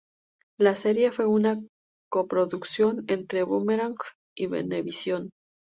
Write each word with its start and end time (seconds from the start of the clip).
La 0.57 0.73
serie 0.75 1.11
fue 1.11 1.27
una 1.27 1.61
co-produccion 2.09 3.03
entre 3.07 3.43
Boomerang 3.43 3.97
y 4.35 4.47
Venevisión. 4.47 5.29